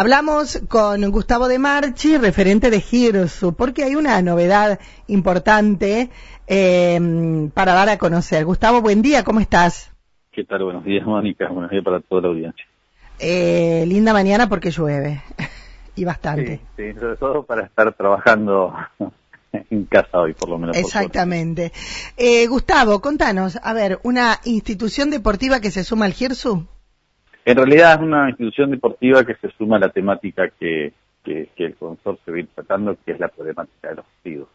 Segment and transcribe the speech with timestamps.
[0.00, 6.08] Hablamos con Gustavo de Marchi, referente de Girsu, porque hay una novedad importante
[6.46, 8.46] eh, para dar a conocer.
[8.46, 9.92] Gustavo, buen día, ¿cómo estás?
[10.32, 10.64] ¿Qué tal?
[10.64, 11.50] Buenos días, Mónica.
[11.50, 12.64] Buenos días para toda la audiencia.
[13.18, 15.22] Eh, linda mañana porque llueve.
[15.96, 16.62] y bastante.
[16.78, 18.72] Sí, sobre todo para estar trabajando
[19.52, 20.78] en casa hoy, por lo menos.
[20.78, 21.72] Exactamente.
[22.16, 26.66] Eh, Gustavo, contanos, a ver, una institución deportiva que se suma al GIRSU.
[27.44, 30.92] En realidad es una institución deportiva que se suma a la temática que,
[31.24, 34.48] el consorcio viene tratando, que es la problemática de los vestidos.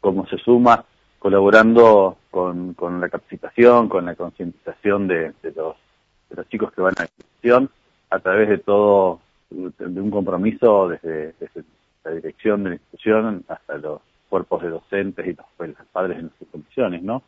[0.00, 0.84] Cómo se suma
[1.18, 5.76] colaborando con, la capacitación, con la concientización de, los,
[6.48, 7.70] chicos que van a la institución,
[8.10, 11.34] a través de todo, de un compromiso desde,
[12.04, 16.48] la dirección de la institución hasta los cuerpos de docentes y los, padres en sus
[16.48, 17.22] condiciones, ¿no?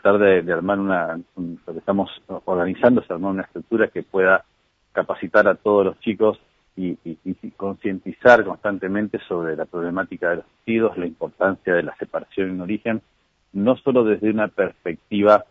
[0.00, 4.44] Tratar de, armar una, lo que estamos organizando es armar una estructura que pueda
[4.92, 6.40] capacitar a todos los chicos
[6.76, 6.96] y,
[7.56, 13.02] concientizar constantemente sobre la problemática de los vestidos, la importancia de la separación en origen,
[13.52, 15.44] no solo desde una perspectiva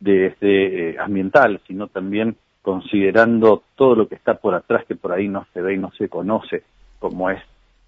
[0.00, 5.28] desde, eh, ambiental, sino también considerando todo lo que está por atrás que por ahí
[5.28, 6.62] no se ve y no se conoce,
[6.98, 7.42] como es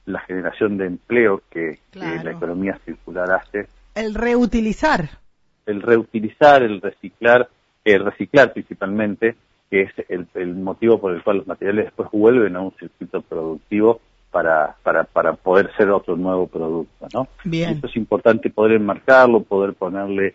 [0.04, 3.68] la generación de empleo que, la economía circular hace.
[3.94, 5.23] El reutilizar.
[5.66, 7.48] El reutilizar, el reciclar,
[7.84, 9.36] el reciclar principalmente,
[9.70, 14.00] que es el, motivo por el cual los materiales después vuelven a un circuito productivo
[14.30, 17.28] para, para, para poder ser otro nuevo producto, ¿no?
[17.44, 17.70] Bien.
[17.70, 20.34] Esto es importante poder enmarcarlo, poder ponerle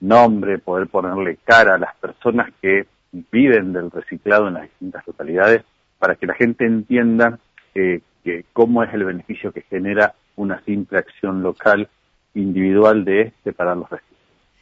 [0.00, 5.64] nombre, poder ponerle cara a las personas que viven del reciclado en las distintas localidades
[5.98, 7.38] para que la gente entienda
[7.74, 11.88] eh, que cómo es el beneficio que genera una simple acción local
[12.34, 14.17] individual de separar los residuos.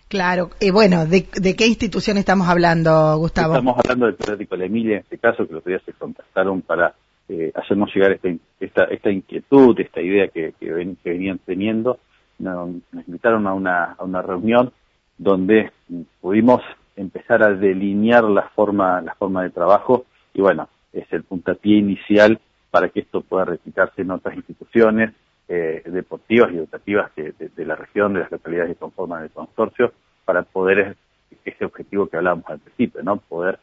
[0.09, 3.55] Claro, y bueno, ¿de, qué institución estamos hablando, Gustavo?
[3.55, 6.95] Estamos hablando del periódico La Emilia, en este caso, que los días se contactaron para
[7.29, 8.29] eh, hacernos llegar esta,
[8.61, 10.71] esta, esta, inquietud, esta idea que, que,
[11.05, 11.99] venían teniendo.
[12.39, 12.71] Nos,
[13.05, 14.73] invitaron a una, a una reunión
[15.19, 15.73] donde
[16.21, 16.63] pudimos
[16.95, 22.39] empezar a delinear la forma, la forma de trabajo y bueno, es el puntapié inicial
[22.71, 25.13] para que esto pueda replicarse en otras instituciones
[25.49, 29.93] eh, deportivas y educativas de, la región, de las localidades que conforman el consorcio,
[30.25, 30.97] para poder
[31.45, 33.19] ese objetivo que hablábamos al principio, ¿no?
[33.19, 33.59] Poder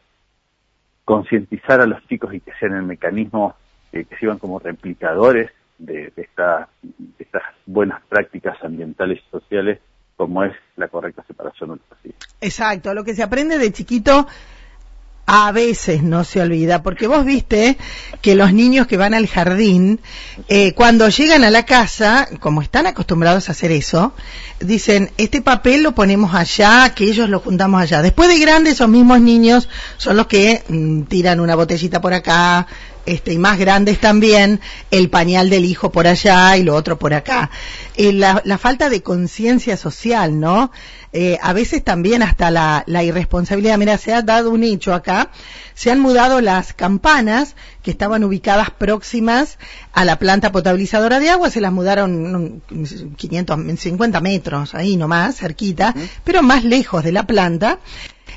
[1.04, 3.54] concientizar a los chicos y que sean el mecanismo
[3.92, 9.80] eh, que sirvan como replicadores de, de, esta, de estas buenas prácticas ambientales y sociales
[10.16, 14.26] como es la correcta separación de los Exacto, lo que se aprende de chiquito
[15.26, 17.78] a veces no se olvida, porque vos viste
[18.20, 20.00] que los niños que van al jardín,
[20.48, 24.12] eh, cuando llegan a la casa, como están acostumbrados a hacer eso,
[24.60, 28.02] dicen, este papel lo ponemos allá, que ellos lo juntamos allá.
[28.02, 32.66] Después de grandes, esos mismos niños son los que mm, tiran una botellita por acá,
[33.06, 34.60] este, y más grandes también,
[34.90, 37.50] el pañal del hijo por allá y lo otro por acá.
[37.96, 40.70] Eh, la, falta de conciencia social, ¿no?
[41.12, 43.78] Eh, a veces también hasta la, la, irresponsabilidad.
[43.78, 45.30] Mira, se ha dado un hecho acá.
[45.74, 49.58] Se han mudado las campanas que estaban ubicadas próximas
[49.92, 52.62] a la planta potabilizadora de agua, se las mudaron
[53.16, 55.94] 550 metros, ahí nomás, cerquita,
[56.24, 57.78] pero más lejos de la planta.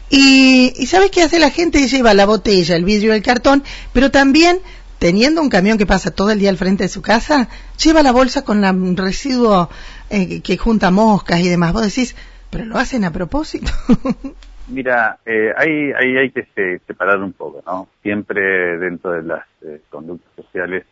[0.10, 1.88] Y, y ¿sabes qué hace la gente?
[1.88, 4.60] Lleva la botella, el vidrio, el cartón, pero también
[5.00, 7.48] teniendo un camión que pasa todo el día al frente de su casa,
[7.84, 9.70] lleva la bolsa con el residuo
[10.10, 11.74] eh, que junta moscas y demás.
[11.74, 12.16] Vos decís,
[12.50, 13.72] pero lo hacen a propósito.
[14.68, 16.46] Mira, eh, hay, hay, que
[16.86, 17.88] separar un poco, ¿no?
[18.02, 20.86] Siempre dentro de las eh, conductas sociales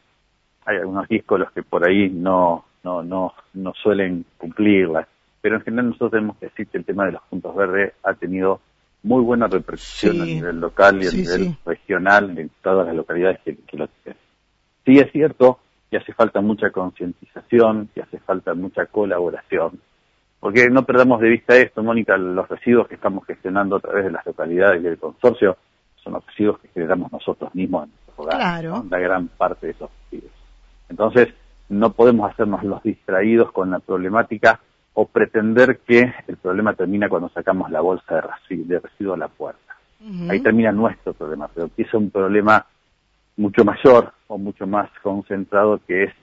[0.65, 5.07] hay algunos los que por ahí no, no, no, no suelen cumplirlas.
[5.41, 8.13] Pero en general nosotros tenemos que decir que el tema de los puntos verdes ha
[8.15, 8.61] tenido
[9.05, 13.55] muy buena repercusión a nivel local y a nivel regional en todas las localidades que,
[13.77, 14.19] lo tienen.
[14.83, 15.59] Sí es cierto
[15.91, 19.79] que hace falta mucha concientización, que hace falta mucha colaboración,
[20.39, 24.11] porque no perdamos de vista esto, Mónica, los residuos que estamos gestionando a través de
[24.11, 25.55] las localidades y del consorcio
[26.03, 28.85] son los residuos que generamos nosotros mismos en nuestro hogar, claro.
[28.89, 30.33] la gran parte de esos residuos.
[30.89, 31.27] Entonces,
[31.69, 34.59] no podemos hacernos los distraídos con la problemática
[34.95, 38.15] o pretender que el problema termina cuando sacamos la bolsa
[38.49, 39.75] de residuo, a la puerta.
[40.29, 42.65] Ahí termina nuestro problema, pero empieza un problema
[43.37, 46.13] mucho mayor o mucho más concentrado que es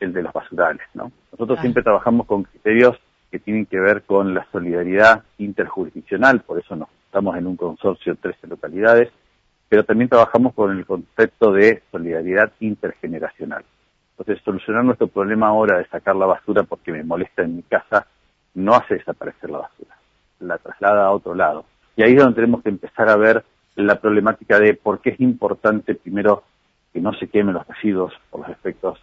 [0.00, 1.10] el de los basurales, ¿no?
[1.32, 2.96] Nosotros siempre trabajamos con criterios
[3.30, 8.14] que tienen que ver con la solidaridad interjurisdiccional, por eso nos estamos en un consorcio
[8.14, 9.10] de 13 localidades,
[9.68, 13.64] pero también trabajamos con el concepto de solidaridad intergeneracional.
[14.18, 18.06] Entonces, solucionar nuestro problema ahora de sacar la basura porque me molesta en mi casa
[18.58, 19.96] no hace desaparecer la basura,
[20.40, 21.64] la traslada a otro lado.
[21.96, 23.44] Y ahí es donde tenemos que empezar a ver
[23.76, 26.42] la problemática de por qué es importante primero
[26.92, 28.98] que no se quemen los residuos por los efectos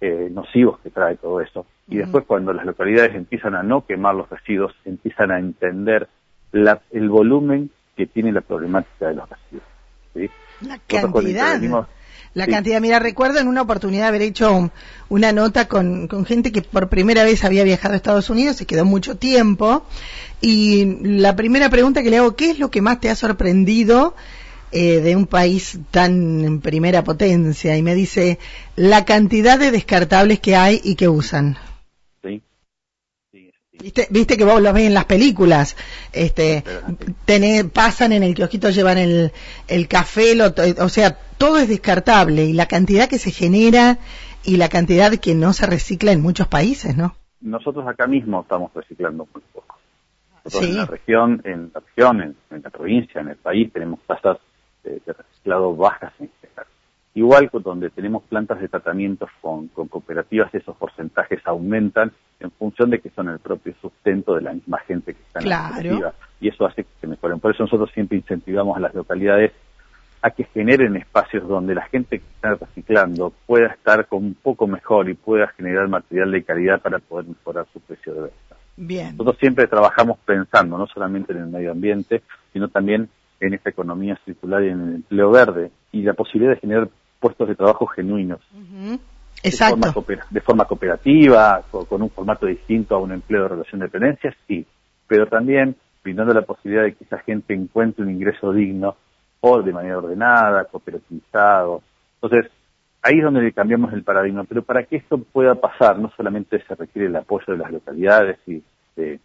[0.00, 1.66] eh, nocivos que trae todo esto.
[1.88, 6.08] Y después cuando las localidades empiezan a no quemar los residuos, empiezan a entender
[6.52, 9.66] el volumen que tiene la problemática de los residuos.
[10.14, 10.30] ¿sí?
[10.66, 11.60] La cantidad.
[12.34, 14.70] La cantidad, mira, recuerdo en una oportunidad haber hecho
[15.10, 18.64] una nota con, con, gente que por primera vez había viajado a Estados Unidos, se
[18.64, 19.84] quedó mucho tiempo,
[20.40, 24.16] y la primera pregunta que le hago, ¿qué es lo que más te ha sorprendido
[24.72, 27.76] eh, de un país tan en primera potencia?
[27.76, 28.38] Y me dice,
[28.76, 31.58] la cantidad de descartables que hay y que usan.
[33.72, 33.78] Sí.
[33.78, 35.76] ¿Viste, viste que vos lo ves en las películas,
[36.12, 36.62] este,
[37.72, 39.32] pasan en el kiosquito, llevan el,
[39.66, 43.98] el café, lo, o sea, todo es descartable y la cantidad que se genera
[44.44, 47.14] y la cantidad que no se recicla en muchos países, ¿no?
[47.40, 49.78] Nosotros acá mismo estamos reciclando muy poco.
[50.60, 54.38] en la región, en la región, en, la provincia, en el país, tenemos tasas
[54.84, 56.66] de, reciclado bajas en general.
[57.14, 63.00] Igual con donde tenemos plantas de tratamiento con, cooperativas, esos porcentajes aumentan en función de
[63.00, 66.12] que son el propio sustento de la misma gente que está en la.
[66.40, 67.40] Y eso hace que se mejoren.
[67.40, 69.52] Por eso nosotros siempre incentivamos a las localidades
[70.22, 74.66] a que generen espacios donde la gente que está reciclando pueda estar con un poco
[74.66, 78.56] mejor y pueda generar material de calidad para poder mejorar su precio de venta.
[78.76, 79.12] Bien.
[79.12, 82.22] Nosotros siempre trabajamos pensando no solamente en el medio ambiente,
[82.52, 83.08] sino también
[83.40, 86.88] en esta economía circular y en el empleo verde y la posibilidad de generar
[87.18, 88.40] puestos de trabajo genuinos.
[89.42, 90.04] Exacto.
[90.30, 94.34] De forma, cooperativa, con, con, un formato distinto a un empleo de relación de dependencia,
[94.46, 94.66] sí,
[95.06, 98.96] pero también brindando la posibilidad de que esa gente encuentre un ingreso digno
[99.40, 101.82] o de manera ordenada, cooperativizado.
[102.20, 102.50] Entonces,
[103.02, 104.44] ahí es donde cambiamos el paradigma.
[104.44, 108.38] Pero para que esto pueda pasar, no solamente se requiere el apoyo de las localidades
[108.46, 108.62] y
[108.96, 109.20] de,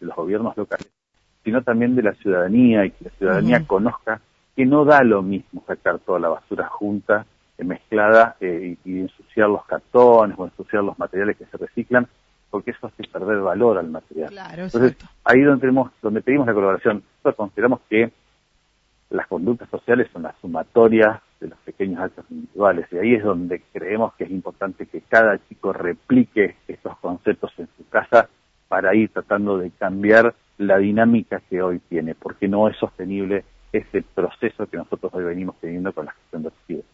[0.00, 0.88] los gobiernos locales,
[1.44, 4.20] sino también de la ciudadanía y que la ciudadanía conozca
[4.56, 7.26] que no da lo mismo sacar toda la basura junta,
[7.64, 12.06] mezclada eh, y, ensuciar los cartones o ensuciar los materiales que se reciclan,
[12.50, 14.32] porque eso hace perder valor al material.
[14.56, 18.12] Entonces, ahí donde, tenemos, donde pedimos la colaboración, nosotros consideramos que
[19.10, 23.62] las conductas sociales son la sumatoria de los pequeños actos individuales y ahí es donde
[23.72, 28.28] creemos que es importante que cada chico replique estos conceptos en su casa
[28.68, 34.02] para ir tratando de cambiar la dinámica que hoy tiene, porque no es sostenible ese
[34.02, 36.84] proceso que nosotros hoy venimos teniendo con la gestión de residuos.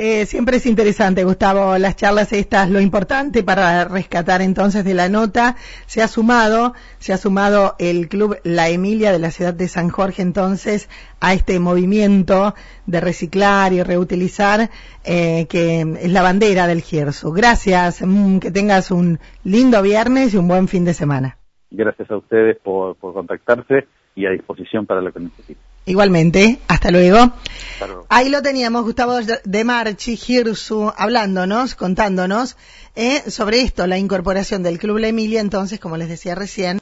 [0.00, 5.08] Eh, siempre es interesante, Gustavo, las charlas estas, lo importante para rescatar entonces de la
[5.08, 9.66] nota, se ha sumado, se ha sumado el club La Emilia de la ciudad de
[9.66, 10.88] San Jorge entonces
[11.20, 12.54] a este movimiento
[12.86, 14.70] de reciclar y reutilizar,
[15.02, 17.32] eh, que es la bandera del Gierzo.
[17.32, 21.38] Gracias, mm, que tengas un lindo viernes y un buen fin de semana.
[21.72, 25.62] Gracias a ustedes por, por contactarse y a disposición para lo que necesiten.
[25.88, 27.32] Igualmente, hasta luego.
[28.10, 32.56] Ahí lo teníamos, Gustavo de Marchi, Girsu, hablándonos, contándonos
[32.94, 36.76] eh, sobre esto, la incorporación del Club La Emilia, entonces, como les decía recién,